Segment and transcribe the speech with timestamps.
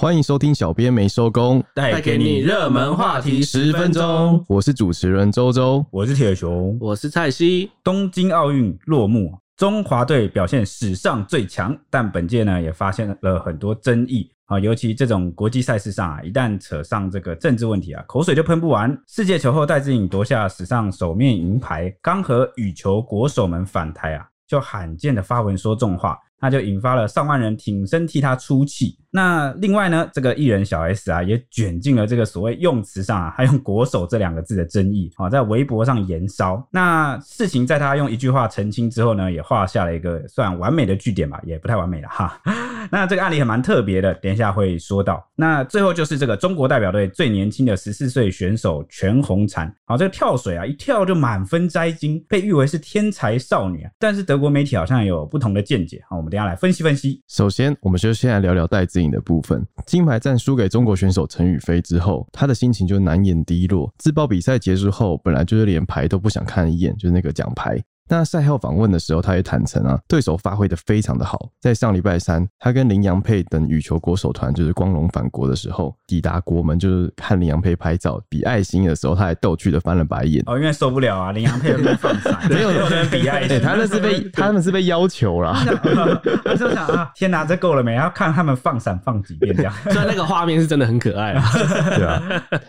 [0.00, 4.42] 欢迎收听小编没收工，带给你热门话题十分钟。
[4.48, 7.70] 我是主持人周周，我是铁雄，我是蔡西。
[7.84, 18.98] 东京奥运落幕，中华队表现史上最强，但本届呢也发现了很多争议啊，尤其这种国际赛事上啊，一旦扯上这个政治问题啊，口水就喷不完。
[19.06, 26.18] 世界球后戴资颖夺下史上首面银牌，刚和羽球国手们返台啊，就罕见的发文说重话。
[26.40, 28.96] 那就引发了上万人挺身替他出气。
[29.12, 36.64] 那另外呢，这个艺人小 S 啊，也卷进了这个所谓用词上啊，他用“国手”这两个字的争议啊，在微博上延烧。
[36.70, 42.40] 那事情在他用一句话澄清之后呢，也画下了一个算完美的句点吧，也不太完美了哈。
[42.92, 45.28] 那这个案例还蛮特别的，等一下会说到。
[45.34, 53.90] 那最后就是这个中国代表队最年轻的十四岁选手全红婵，好，这个跳水啊，一跳就满分摘金，被誉为是天才少女啊。
[53.98, 56.29] 但是德国媒体好像有不同的见解，好，我们。
[56.30, 57.20] 等下来分析分析。
[57.28, 59.66] 首先，我们就先来聊聊戴资颖的部分。
[59.84, 63.92] 金牌战输给中国选手陈雨菲之后，他的心情就难掩低落。
[63.98, 67.82] 自曝比赛结束后，本来就是连牌都不想看一眼，就是那个奖牌。
[68.10, 71.48] 那赛后访问的时候，他也坦诚啊，对手发挥的非常的好。
[71.60, 80.42] 在上礼拜三，他跟林洋配等羽球国手团就是光荣返国的时候，抵达国门就是看林洋配拍照比爱心的时候，他还逗趣的翻了白眼。
[80.46, 83.60] 哦，因为受不了啊， 林洋配在放闪，没有人比爱心。
[83.60, 85.64] 他们是被他们是被要求啦。
[86.44, 87.94] 我就想啊，天哪，这够了没？
[87.94, 89.72] 要看他们放闪放几遍这样。
[89.84, 91.48] 所以那个画面是真的很可爱啊。
[91.96, 92.20] 对啊，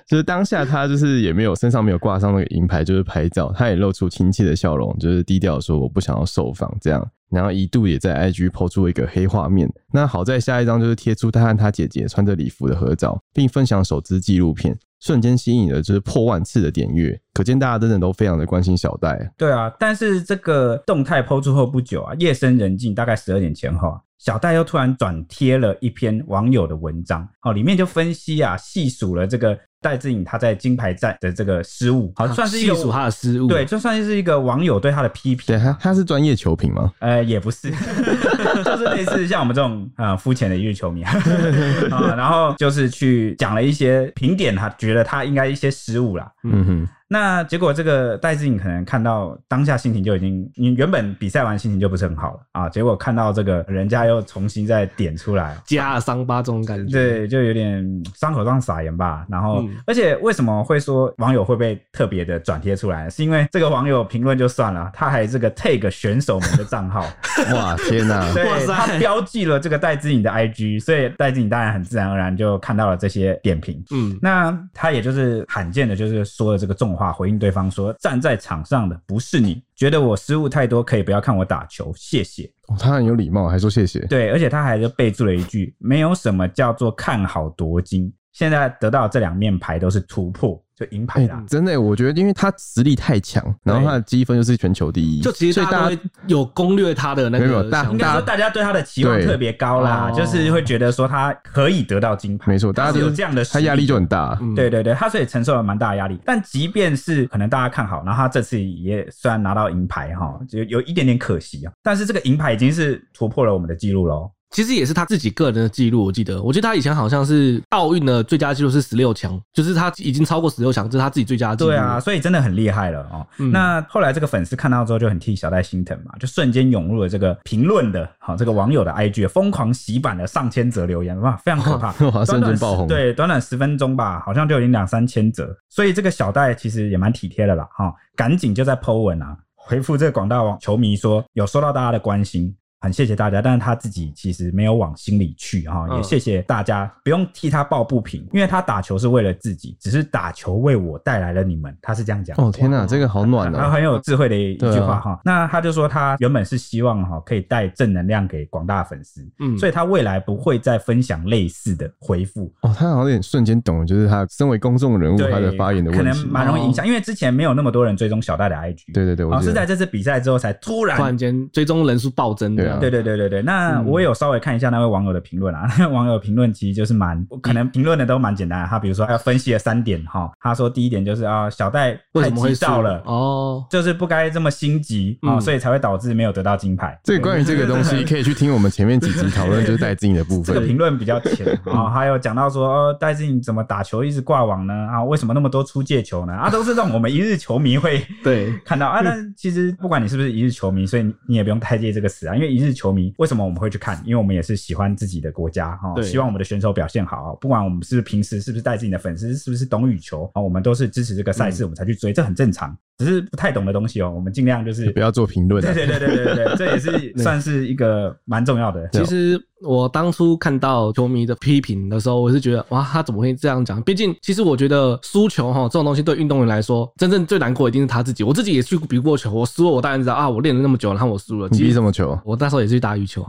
[0.07, 5.25] 就是当下他就是也没有身上没有挂上那个银牌，就是拍照，他也露出亲切的笑容，就是。
[5.31, 9.71] 低调说我不想要受访，这样，然后一度也在 IG PO 出一个黑画面。
[9.93, 19.31] 那好在下一张就是贴出他和他姐姐穿着礼服的合照，并分享首支纪录片，瞬间吸引了就是破万次的点阅，可见大家真的都非常的关心小戴。
[19.37, 29.57] 对啊，但是这个动态 PO 出后不久啊，夜深人静，大概十二点前后啊，小戴又突然转贴了一篇网友的文章，哦，里面就分析啊，细数了这个。
[29.81, 35.47] 戴志颖他在金牌战的这个失误，好算是一个细数他的失误，对，就算是一个网友对他的批评。
[35.47, 36.91] 对他，他是专业球评吗？
[36.99, 37.71] 呃，也不是，
[38.63, 41.01] 就是类似像我们这种啊肤浅的一日球迷
[41.89, 46.31] 啊，然后就是去讲了一些评点，他觉得他应该一些失误啦。
[46.43, 46.87] 嗯哼。
[47.11, 52.69] 那结果，这个戴志颖可能看到当下心情就已经，你原本比赛完心情就不是很好了啊。
[52.69, 57.85] 结果看到这个人家又重新再点出来，加了伤疤这种感觉，对，就有点
[58.15, 59.25] 伤口上撒盐吧。
[59.29, 63.09] 然后，嗯、而且为什么会说网友会被特别的转贴出来？
[63.09, 67.01] 是因为这个网友评论就算了，他还这个 take 选手们的账号，
[67.53, 68.25] 哇天哪！
[68.33, 73.83] 对，哇塞他标记了这个戴志颖的 IG，所以戴志颖当然很自然而然就看到了这些点评。
[73.91, 77.11] 嗯，那他也就是罕见的，就是说了这个重话。
[77.11, 83.99] 回应对方说：“站在场上的不是你，觉得我失误太多，可以不要看我打球，谢谢。”哦，他很有礼貌，还说谢谢。
[84.05, 97.45] 对，而且他还是备注了一句：“没有什么叫做看好夺金，现在得到这两面牌都是突破。”就银牌啦，真的，我觉得因为他实力太强，然后他的积分又是全球第一，就其实大家有攻略他的那个，
[97.91, 106.19] 应该说大家对他的期望特别高啦，就是会觉得说他可以得到金牌，没错，大家有这样的，他压力就很大，对对对，他所以承受了蛮大的压力。
[106.25, 114.31] 但即便是可能大家看好，然后他这次也虽然拿到银牌哈，就有一点点可惜啊，但是这个银牌已经是突破了我们的记录喽。
[114.51, 121.69] 其实也是他自己个人的记录，我记得，我记得他以前好像是奥运的最佳记录是十六强，就是他已经超过十六强，这是他自己最佳记录。
[121.69, 123.25] 对啊，所以真的很厉害了哦。
[123.39, 131.93] 嗯、那后来这个粉丝看到之后就很替小戴心疼嘛，就瞬间涌入了这个评论的，好这个网友的 IG，疯狂洗版了上千则留言，哇，非常可怕，
[132.25, 132.87] 瞬间爆红。
[132.87, 142.53] 对，短短十分钟吧，好像就已经两三千则，所以这个小戴其实也蛮体贴的啦，哈，赶紧就在 po 文啊，回复这个广大网球迷说，有收到大家的关心。
[142.81, 152.35] 很谢谢大家，但是他自己其实没有往心里去哈，也谢谢大家，不用替他抱不平，因为他打球是为了自己，只是打球为我带来了你们，他是这样讲。
[152.39, 155.19] 哦天哪，这个好暖啊，他很有智慧的一句话哈。
[155.23, 162.51] 那他就说他原本是希望哈可以带正能量给广大粉丝，嗯，所以他未来不会再分享类似的回复。
[162.63, 166.03] 哦，他好像有点瞬间懂了，就是他身为公众人物，他的发言的问题。
[166.03, 172.70] 可能蛮容易影响，因为之前没有那么多人追踪小戴的 IG，对对对，哦是在这次比赛之后才突然突然间追踪人数暴增的。
[172.79, 178.65] 对对对对对，那我有稍微看一下那位网友的评论啊，那位 网友评论其实就是蛮，可能评论的都蛮简单。
[178.67, 186.99] 他比如说，他分析了三点哈，他说第一点就是啊，小戴太急躁了哦，就是不该这么心急啊，所以才会导致没有得到金牌。
[187.03, 190.43] 这个关于这个东西，可以去听我们前面几集讨论，就是戴资颖的部分。
[190.53, 194.73] 这个评论比较浅啊，还有讲到说，哦，戴资颖怎么打球一直挂网呢？
[194.73, 196.33] 啊，为什么那么多出界球呢？
[196.33, 199.01] 啊，都是让我们一日球迷会 对看到啊。
[199.01, 204.01] 那其实不管你是不是一日球迷，所以你也不用太介意这个词啊，因为一日球迷，为什么我们会去看？
[204.05, 207.35] 因为我们也是喜欢自己的国家哈，希望我们的选手表现好。
[207.41, 212.77] 不管我们是平时是不是带自己的粉丝，是不是懂羽球啊，我们都是支持这个赛事，我们才去追，这很正常。
[213.01, 215.59] 只是不太懂的东西哦，我们尽量就是不要做评论。
[215.63, 218.87] 对对对对对对， 这也是算是一个蛮重要的。
[218.93, 223.81] 其实我当初看到球迷的批评的时候，我是觉得哇，他怎么会这样讲？
[223.81, 228.23] 毕竟，其实我觉得输球哈这种东西对运动员来说，真正最难过一定是他自己。
[228.23, 231.49] 我自己也去比过球，我输了，我当然知道啊，我练了那么久，然后我输了。
[231.51, 232.15] 你比什么球？
[232.23, 233.25] 我那时候也是去打羽球，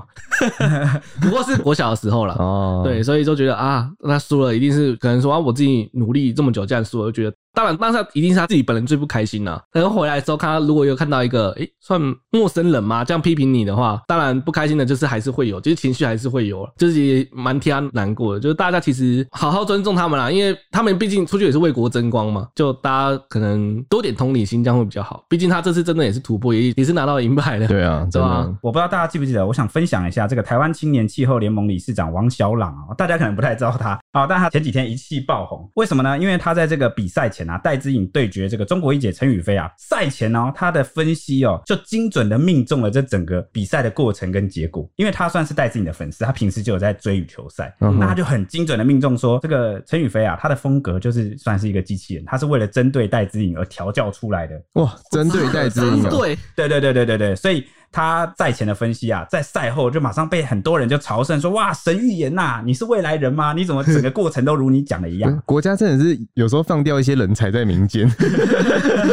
[1.23, 2.35] 不过是我小的时候了。
[2.35, 7.37] 哦，对，所以就觉得啊，那输了一定是可能说啊，我自己努力这么久，这样输了，就觉得。
[7.55, 9.63] 当然，当下一定是他自己本人最不开心了、啊。
[9.73, 12.01] 然后回来的时候，看他如果有看到一个，诶、欸，算
[12.31, 18.41] 陌生人嘛，这样批评你的话，当然不开心的，就是还是会有，就是情绪还是会有，就是也蛮替他难过的。
[18.41, 22.49] 就是大家其实好好尊重他们啦，因为他们毕竟出去也是为国争光嘛。
[22.55, 25.25] 就大家可能多点同理心，这样会比较好。
[25.29, 27.67] 毕竟他这次真的也是突破，也也是拿到银牌的。
[27.69, 28.57] 对啊，真的。
[28.63, 36.19] 我不知道大家记不记得，我想分享一下这个台湾青年气候联盟理事长王小朗啊，大家可能不太知道他啊，但他前几天一气爆红，为什么呢？
[36.19, 38.33] 因为他在这个比赛前啊，戴资颖对。
[38.33, 54.59] 决这个中国一姐陈雨菲啊，赛前哦，他的分析哦，就精准的命中了这整个比赛的过程跟结果，因为他算是戴资颖的粉丝，他平时就有在追羽球赛，嗯、那他就很精准的命中说，这个陈雨菲啊，他的风格就是算是一个机器人，他是为了针对戴资颖而调教出来的。
[54.77, 57.67] 哇，针对戴资颖，对，对对对对对对，所以。
[57.93, 62.63] 他赛前的分析啊，在赛后就马上被很多人就朝圣说：“哇，神预言呐！
[62.65, 63.53] 你是未来人吗？
[63.53, 68.11] 你怎么整个过程都如你讲的一样？”国家真的是有时候放掉一些人才 在民间，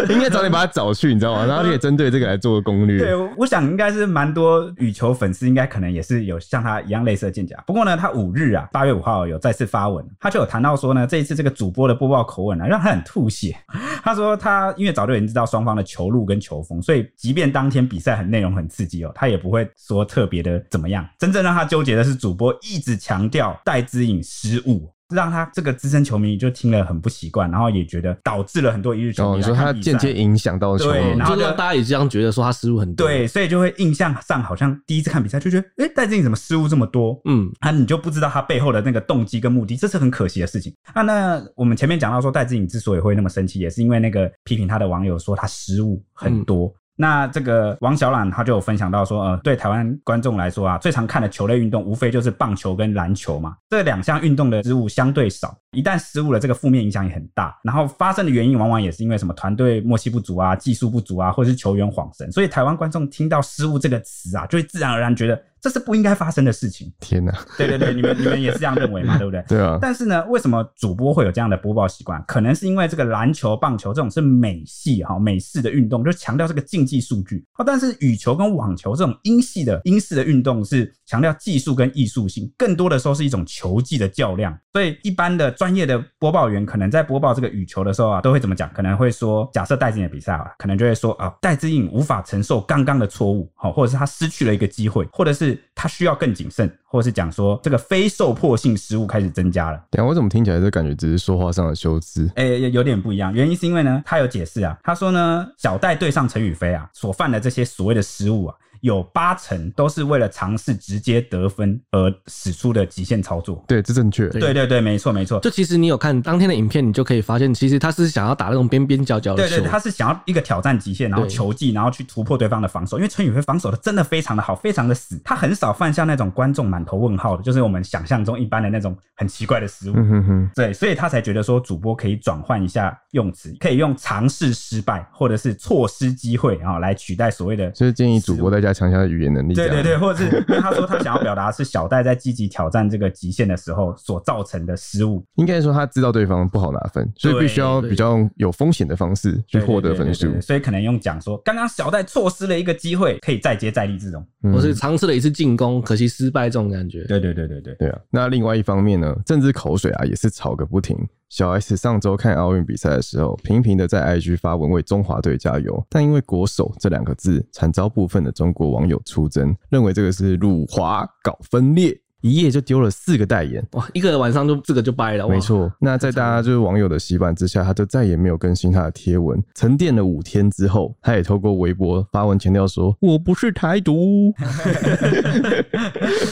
[0.09, 1.45] 应该早点把他找去，你知道吗？
[1.45, 2.99] 然后你也针对这个来做个攻略。
[2.99, 7.55] 对，我想应该是蛮多羽球粉丝，应该可能也是有像他一样类似的见解。
[7.67, 13.55] 不过呢，他五日啊，八月五号有再次发文，他就有谈到说呢，这一次这个主播的播报口吻啊，让他很吐血。
[14.03, 21.05] 他说他因为早就已经知道双方的球路跟球风，所以即便当天比赛很内容很刺激哦，他也不会说特别的怎么样。
[21.17, 24.89] 真正让他纠结的是主播一直强调戴资颖失误。
[25.09, 29.33] 让他这个资深球迷就听了很不习惯，然后也觉得导致了很多一日球迷。
[29.33, 33.07] 哦，你说他间接影响到球迷，对，然后就让大家也这样觉得说他失误很多。
[33.07, 37.19] 对，所以就会印象上好像第一次看比赛就觉得，哎，戴资颖怎么失误这么多？
[37.25, 40.71] 嗯，啊，你就不知道他背后的那个动机跟目的，这是很可惜的事情。
[40.93, 46.67] 啊，那我们前面讲到说戴资颖之所以会那么生气，也是因为那个批评他的网友说他失误很多。
[46.67, 57.57] 嗯那这个王小朗他就有分享到说，呃，对台湾观众来说啊，最常看的球类运动无非就是棒球跟篮球嘛，这两项运动的失误相对少，一旦失误了，这个负面影响也很大。
[57.63, 65.41] 然后发生的原因往往也是因为什么团队默契不足啊、技术不足啊，或者是球员晃神，所以台湾观众听到失误这个词啊，就会自然而然觉得。
[65.61, 66.89] 这是不应该发生的事情。
[67.01, 67.37] 天哪！
[67.57, 69.17] 对对对，你们你们也是这样认为嘛？
[69.19, 69.43] 对不对？
[69.45, 69.77] 对啊。
[69.81, 72.23] 但是呢，为什么主播会有这样的播报习惯？
[72.25, 77.45] 可能是因为这个篮球、棒球这种是美系哈美式的运动，就强调这个竞技数据。
[77.65, 84.57] 但是羽球跟网球这种英系的英式的运动是强调技术跟艺术性，更多的时候是一种球技的较量。
[84.71, 88.67] 所以一般的专业的播报员可能在播报这个羽球的时候啊，都会怎么讲？
[88.73, 96.29] 可能会说，假设戴资颖的比赛啊，可能就会说啊，戴志颖无法承受刚刚的错误，好，或者是他失去了一个机会，或者是他需要更。
[96.39, 99.83] 谨慎，或者是讲说这个非受迫性失误开始增加了。
[99.91, 102.31] 对啊，我怎么听起来这感觉只是说话上的修辞？
[102.35, 103.33] 哎、欸，有点不一样。
[103.33, 108.55] 原因是因为呢，他有解释啊，他说呢，小戴对上陈雨菲啊，所犯的这些所谓的失误啊。
[108.81, 113.63] 有八成都是为了尝试直接得分而使出的极限操作。
[113.67, 114.27] 对，这正确。
[114.29, 115.39] 对对对，没错没错。
[115.39, 119.55] 就其实你有看当天的影片，你就可以发现，其实他是想要打那种边边角角的球。
[119.55, 122.97] 对对，他是想要一个挑战极限，然后球技，然后去突破对方的防守。
[122.97, 129.93] 因为陈宇飞防守的真的非常的好，非常的死，他很少犯下那种观众满头问号的，就是我们想象中一般的那种很奇怪的失误。
[129.95, 130.51] 嗯哼哼。
[130.55, 137.73] 对，所以他才觉得说主播可以转换一下用词，可以用尝试失败或者是错失机会啊来取代所谓的。
[137.73, 139.53] 所以建议主播再加强一下语言能力。
[139.55, 154.23] 对对对，或者是因为他说他想要表达是小戴在积极挑战这个极限的时候所造成的失误，应该说他知道对方不好拿分，所以必须要比较有风险的方式去获得分数，所以可能用讲说刚刚小戴错失了一个机会，可以再接再厉这种，
[154.53, 157.03] 或是尝试了一次进攻，可惜失败这种感觉。
[157.05, 157.99] 对对对对对对啊！
[158.11, 160.95] 那另外一方面呢，政治口水啊也是吵个不停。
[161.29, 171.95] 小 S 上周看奥运比赛的时候，频频的在 IG 发文为中华队加油，但因为“国手”这两个字，惨遭部分的中国网友出征，认为这个是辱华搞分裂。
[172.21, 175.27] 一夜就丢了四个代言，哇，一个晚上就这个就掰了。
[175.27, 179.41] 没错，那在大家就是网友的洗版之下，他就再也没有更新他的贴文。
[179.55, 184.33] 沉淀了五天之后，他也透过微博发文强调说：“我不是台独。”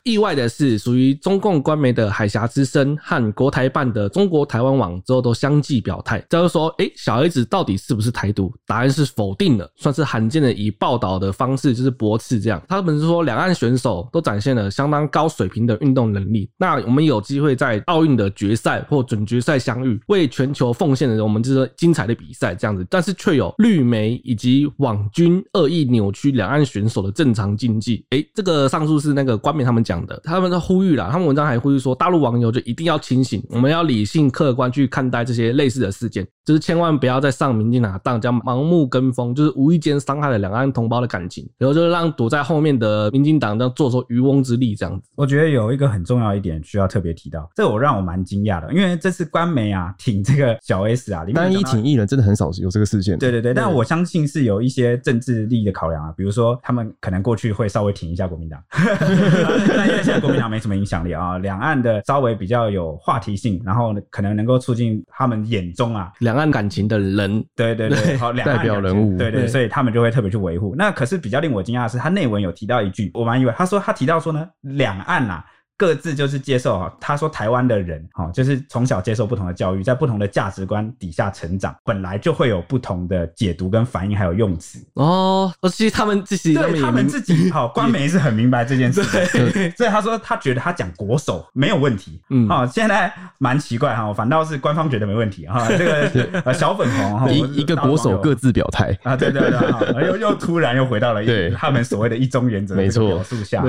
[0.03, 8.53] 意外的是，属于中共官媒的海峡之声和国台办的中国台湾网之后都相继表态，就是说，哎，小 S 到底是不是台独？
[8.65, 12.61] 答案是否定的，算是罕见的以报道的方式就是驳斥这样。
[12.67, 16.49] 他们是说，两岸选手都展现了相当高水平的运动能力。
[16.57, 22.85] 那我们有机会在奥运的决赛或准决赛相遇，为全球奉献的我们就是精彩的比赛这样子。
[22.89, 28.05] 但是却有绿媒以及网军恶意扭曲两岸选手的正常竞技。
[28.11, 45.09] 哎，这个上述是那个官媒他们讲的，他们在呼吁啦，他们文章还呼吁说，大陆网友就一定要清醒，我们要理性客观去看待这些类似的事件，就是千万不要再上民进党当，这样盲目跟风，就是无意间伤害了两岸同胞的感情，然后就是让躲在后面的民进党这样做出渔翁之利这样子。
[45.15, 53.17] 我觉得有一个很重要一点需要特别提到，这我让我蛮惊讶的，因为这次官媒啊挺这个小 S 啊，单一挺艺人真的很少有这个事件。
[53.17, 70.75] 对对对，但我相信是有一些政治利益的考量啊，比如说他们可能过去会稍微挺一下国民党， 但因为现在国民党没什么影响力啊，两岸的稍微比较有话题性，然后可能能够促进他们眼中啊两岸感情的人，对对对，好，两岸代表人物，对对，对，所以他们就会特别去维护。
[70.75, 75.45] 那可是比较令我惊讶的是，他内文有提到一句，我蛮意外，他说他提到说呢，两岸啊。
[75.77, 85.53] 各自就是接受哈，他说台湾的人哈，就是从小接受不同的教育，在不同的价值观底下成长，本来就会有不同的解读跟反应，还有用词哦。
[85.71, 89.03] 其实他们自己对他们自己好， 官媒是很明白这件事，
[89.77, 95.63] 所以他说他觉得他讲国手没有问题，嗯，好，现在蛮奇怪哈，反倒是官方觉得没问题哈。
[95.69, 103.63] 这个小粉红哈，一一个国手各自表态啊，对对对，又又突然又回到了一他们所谓的一中原则没错表述下。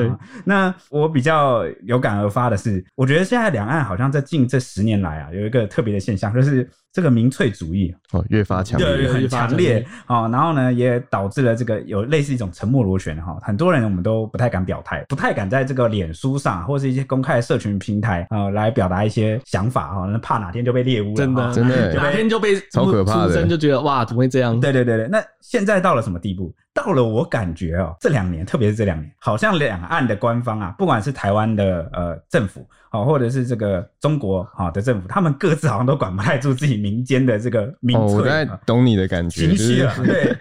[0.47, 1.98] 那我比较有。
[1.99, 7.95] 有感而发的是，我觉得现在两岸好像在近这十年来啊，有一个特别的现象，就是这个民粹主义。
[8.13, 9.87] 哦越发强烈，很强烈。
[10.07, 21.53] 哦，然后呢，也导致了这个有类似一种沉默螺旋哈，很多人我们都不太敢表态，不太敢在这个脸书上或是一些公开的社群平台啊来表达一些想法哈，怕哪天就被猎污了，真的。
[21.53, 21.93] 真的。
[22.01, 24.59] 哪天就被超可怕的，就觉得哇怎么会这样？
[24.59, 26.55] 对对对对，那现在到了什么地步？
[26.73, 38.07] 到了我感觉哦，这两年，特别是这两年，好像两岸的官方啊，不管是台湾的呃政府，好，或者是这个中国哈的政府，他们各自好像都管不太住自己民间的这个民粹。
[38.07, 40.37] 哦，我大概懂你的感觉，情绪了， 对，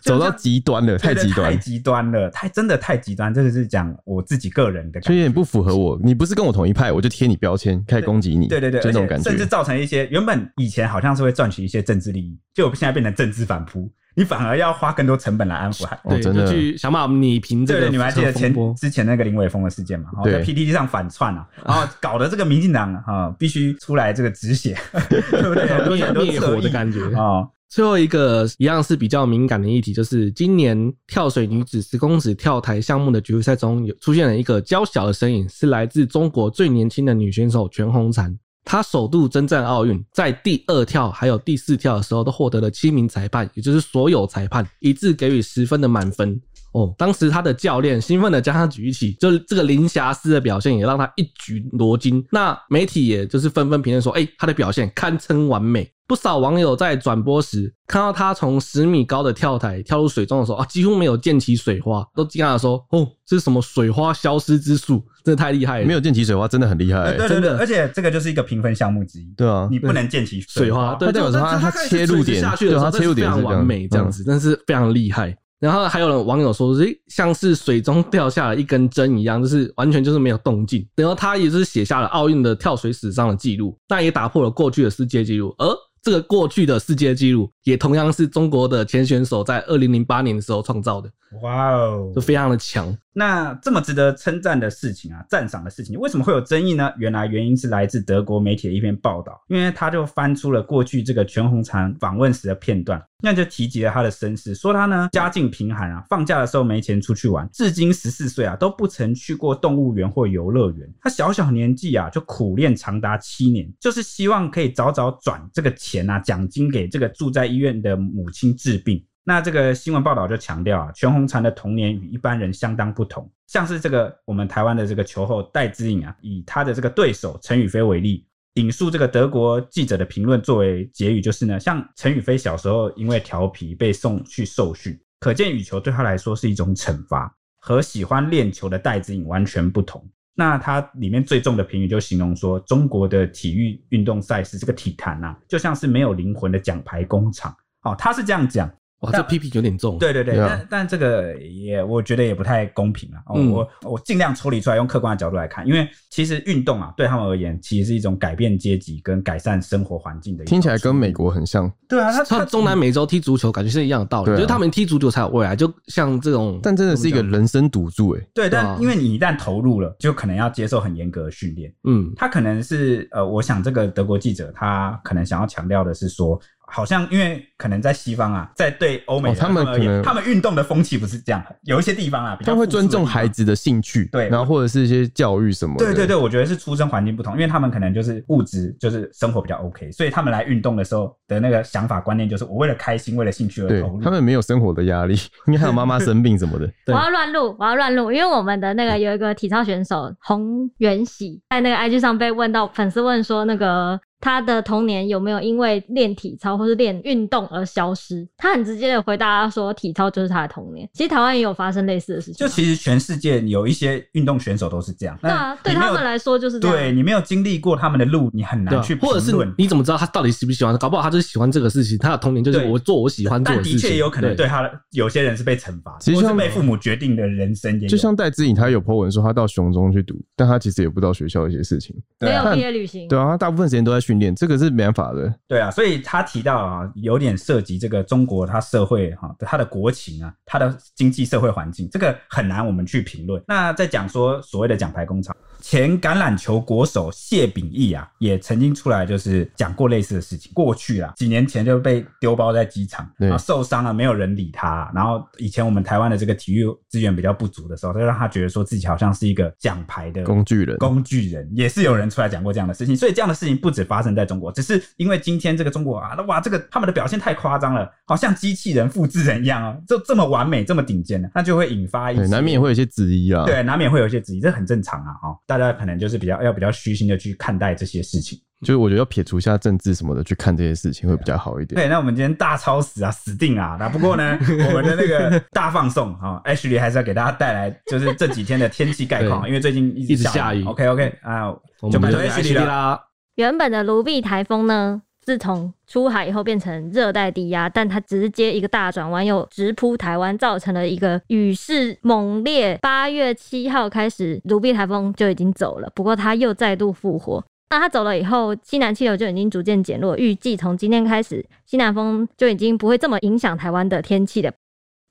[0.00, 5.98] 走到极端了，太极端，太极端了，太真的太极端，这个是讲我自己个人的感觉，所以有点不符合我。
[6.02, 8.46] 你不是跟我同一派，我就贴你标签，开始攻击你。
[8.46, 13.90] 对对对，这种感觉，甚至造成一些原本以前好像是会赚取一些政治利益，就现在变成政治反扑。
[14.18, 17.80] 你反而要花更多成本来安抚，对，就去想办法弭平这个。
[17.82, 20.10] 对，你们还记得前之前那个林伟峰的事件吗？
[20.24, 24.76] 在 PTT 上反串啊， 然后搞得这个民进党啊必须出来这个止血，
[25.08, 25.96] 对不对？
[25.96, 27.46] 灭灭火的感觉啊。
[27.68, 38.36] 最后一个一样是比较敏感的议题，就是今年跳水女子十公尺跳台项目的决赛中有出现了一个娇小的身影，是来自中国最年轻的女选手全红婵。
[38.68, 46.38] 他首度征战奥运，在第二跳还有第四跳的时候，都获得了七名裁判，也就是所有裁判一致给予十分的满分。
[46.72, 52.22] 哦，当时他的教练兴奋的将他举起，就是这个零瑕疵的表现，也让他一举夺金。
[52.30, 55.90] 那媒体也就是纷纷评论说，哎，他的表现堪称完美。
[56.08, 65.04] 不少网友在转播时看到他从十米高的跳台跳入水中的时候啊，几乎没有溅起水花，都惊讶的说：“哦，这是什么水花消失之术？
[65.22, 67.58] 真的太厉害了！”没有溅起水花，真的很厉害、欸，对对对，真的。
[67.58, 75.36] 而且这个就是一个评分项目之一，对啊，你不能溅起水花，对，代表他他切入点下去的时候，他切入点非常完美，这样子，但是非常厉害。
[75.60, 80.86] 然后还有人网友说，诶，像是水中掉下了一根针一样，就是完全就是没有动静。
[80.96, 85.68] 然后他也是写下了奥运的跳水史上的记录，但也打破了过去的世界纪录，而。
[86.02, 91.10] 这个过去的世界纪录也同样是中国的前选手在二零零八年的时候创造的。
[91.42, 92.96] 哇哦，就非常的强。
[93.14, 96.92] 那这么值得称赞的事情啊，赞赏的事情，为什么会有争议呢？
[96.98, 110.88] 原来原因是来自德国媒体的一篇报道，因为他就翻出了过去这个全红婵访问时的片段，那就提及了他的身世，说他呢家境贫寒啊，放假的时候没钱出去玩，至今十四岁啊都不曾去过动物园或游乐园。
[111.00, 119.04] 他小小年纪啊就苦练长达七年，就是希望可以早早转这个钱啊奖金给这个住在医院的母亲治病。
[119.28, 123.30] 那这个新闻报道就强调啊，全红婵的童年与一般人相当不同。
[123.46, 137.30] 像是这个我们台湾的这个球后戴资颖啊，以他的这个对手陈雨菲为例，引述这个德国记者的评论作为结语，就是呢，像陈雨菲小时候因为调皮被送去受训，可见羽球对他来说是一种惩罚，
[137.60, 140.02] 和喜欢练球的戴资颖完全不同。
[140.34, 147.54] 那他里面最重的评语就形容说，中国的体育运动赛事这个体坛啊，就像是没有灵魂的奖牌工厂。
[147.82, 148.66] 哦，他是这样讲。
[149.00, 149.96] 哇，这批评有点重。
[149.98, 153.22] 对对对，但但这个也我觉得也不太公平啊。
[153.34, 160.44] 嗯、我我尽量抽离出来，用客观的角度来看，因为其实运动啊，对他们而言，其实是一种改变阶级跟改善生活环境的。
[160.44, 161.70] 听起来跟美国很像。
[161.88, 165.54] 对啊，他他中南美洲踢足球，感觉是一样的道理，啊、就是他们踢足球才有未来。
[165.54, 168.20] 就像这种，但真的是一个人生赌注哎。
[168.34, 171.72] 对，但因为你一旦投入了，就可能要接受很严格的训练。
[171.84, 176.40] 嗯，他可能是呃，我想这个德国记者他可能想要强调的是说。
[176.70, 181.42] 好像因为可能在西方啊，在对欧美、哦、他们而言，他们运动的风气不是这样。
[181.62, 185.84] 有一些地方啊，比较他会尊重孩子的兴趣，对，然后或者是一些教育什么的。
[185.84, 194.00] 对对对，我觉得是出生环境不同，因为他们可能就是物质就是生活比较 OK，所以他们来运动的时候的那个想法观念就是我为了开心，为了兴趣而投入。
[194.02, 195.14] 他们没有生活的压力，
[195.46, 196.70] 因为还有妈妈生病什么的。
[196.86, 203.98] 我要乱录，我要乱录，因为我们的那个有一个体操选手洪元喜在那个 IG 上被问到，粉丝问说那个。
[204.20, 208.26] 他的童年有没有因为练体操或是练运动而消失？
[208.36, 210.88] 他很直接的回答说，体操就是他的童年。
[210.92, 212.34] 其实台湾也有发生类似的事情。
[212.34, 215.16] 就其实全世界有一些运动选手都是这样。
[215.20, 216.76] 对啊，对他们来说就是这样。
[216.76, 219.14] 对，你没有经历过他们的路，你很难去评论。
[219.14, 220.76] 或者是你怎么知道他到底喜不喜欢？
[220.78, 221.96] 搞不好他就是喜欢这个事情。
[221.98, 223.78] 他的童年就是我做我喜欢做的事情。
[223.80, 227.78] 但的确有可能对他有些人是被惩罚，其实是被父母决定的人生。
[227.86, 231.94] 就像戴志颖，他有 po 文说他到雄中去读，但他其实也不知道学校一些事情。
[232.20, 233.06] 没有毕业旅行。
[233.08, 234.88] 对啊，他大部分时间都在训练，这个是没。
[234.88, 243.42] 法的对啊，所以他提到啊，有点涉及这个中国他社会哈，他的国情啊，他的经济社会环境，这个很难我们去评论。
[243.46, 245.36] 那在讲说所谓的奖牌工厂。
[245.60, 250.52] 前橄榄球国手谢秉义啊，也曾经出来就是讲过类似的事情。
[250.54, 254.88] 过去啊，几年前就被丢包在机场，然后受伤了，没有人理他。
[254.94, 260.78] 然后以前我们台湾的这个体育资源比较不足的时候，就让他觉得说自己好像是一个奖牌的工具人。
[260.78, 262.96] 工具人也是有人出来讲过这样的事情。
[262.96, 273.44] 所以这样的事情不止发生在中国，只是因为今天这个中国啊，哇，这个他们的表现太夸张了，好像机器人、复制人一样啊，就这么完美、这么顶尖的，那就会引发一些难免也会有一些质疑啊。
[273.44, 275.36] 对，难免会有一些质疑，这很正常啊，哈。
[275.46, 281.80] 大家可能就是比较要比较虚心的去看待这些事情，就是我觉得要撇除一下政治什么的去看这些事情会比较好一点。
[281.80, 283.76] 对，那我们今天大超死啊，死定啊！
[283.78, 284.38] 那不过呢，
[284.68, 290.64] 我们的那个大放送啊，Ashley 还是要给大家带来就是这几天的天气概况，因为最近一直下雨。
[290.64, 291.54] OK OK 啊，
[291.90, 293.00] 就拜托 Ashley 啦。
[293.38, 302.76] 原本的卢碧台风呢，自从出海以后变成热带低压，但它直接一个大转弯，又直扑台湾，造成了一个雨势猛烈。
[302.82, 307.44] 八月七号开始，卢碧台风就已经走了，不过它又再度复活。
[307.70, 314.52] 那它走了以后，西南气流就已经逐渐减弱，预计从今天开始，西南风就已经不会这么影响台湾的天气了。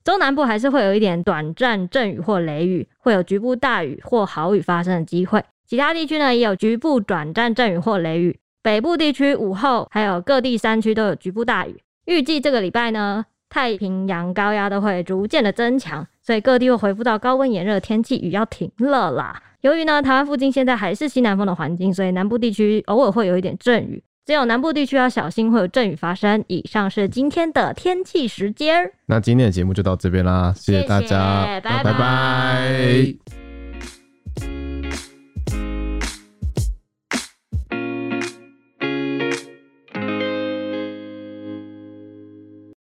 [0.04, 5.42] 中南部还是会有一点短暂阵雨或雷雨，会有局部大雨或豪雨发生的机会。
[5.68, 8.40] 其他地区呢，也有局部短暂阵雨或雷雨。
[8.64, 11.76] 北部地区午后还有各地山区都有局部大雨。
[12.06, 19.42] 预计这个礼拜呢，太平洋高压都会逐渐的增强，所以各地会恢复到高温炎热天气，雨要停了啦。
[19.62, 26.44] 由于呢，台湾附近现在还是西南风的环境，所以南部地区偶尔会有一点阵雨，只有南部地区要小心会有阵雨发生。
[26.48, 28.90] 以上是今天的天气时间。
[29.08, 31.84] 那今天的节目就到这边啦，谢谢大家，拜拜。
[31.84, 33.37] 拜拜。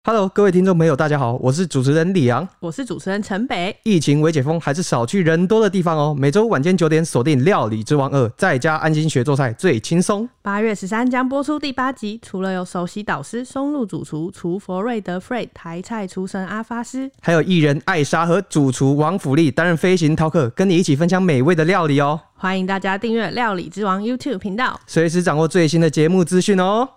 [0.09, 3.75] Hello，各位听众朋友，大家好，我是主持人李昂，我是主持人陈北。
[3.83, 6.15] 疫情未解封，还是少去人多的地方哦。
[6.17, 10.29] 每周晚间九点锁定《料理之王二》，在家安心学做菜最轻松。
[10.41, 22.17] 八月十三将播出第八集，除了有首席导师松露主厨厨佛瑞德 Fred 台菜厨神阿发师，还有艺人艾莎和主厨王府力担任飞行饕客，跟你一起分享美味的料理哦。
[22.37, 26.87] 欢迎大家订阅《料理之王》YouTube 频道，随时掌握最新的节目资讯哦。